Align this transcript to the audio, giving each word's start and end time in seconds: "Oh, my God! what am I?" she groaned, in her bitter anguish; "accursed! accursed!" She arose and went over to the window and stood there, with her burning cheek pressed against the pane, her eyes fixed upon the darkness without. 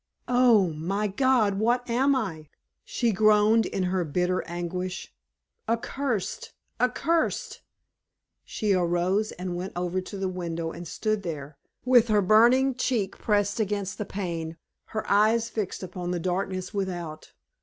"Oh, 0.27 0.69
my 0.71 1.05
God! 1.05 1.59
what 1.59 1.87
am 1.87 2.15
I?" 2.15 2.49
she 2.83 3.11
groaned, 3.11 3.67
in 3.67 3.83
her 3.83 4.03
bitter 4.03 4.41
anguish; 4.47 5.13
"accursed! 5.69 6.53
accursed!" 6.79 7.61
She 8.43 8.73
arose 8.73 9.31
and 9.33 9.55
went 9.55 9.73
over 9.75 10.01
to 10.01 10.17
the 10.17 10.27
window 10.27 10.71
and 10.71 10.87
stood 10.87 11.21
there, 11.21 11.55
with 11.85 12.07
her 12.07 12.23
burning 12.23 12.73
cheek 12.73 13.19
pressed 13.19 13.59
against 13.59 13.99
the 13.99 14.05
pane, 14.05 14.57
her 14.85 15.07
eyes 15.07 15.49
fixed 15.51 15.83
upon 15.83 16.09
the 16.09 16.19
darkness 16.19 16.73
without. 16.73 17.33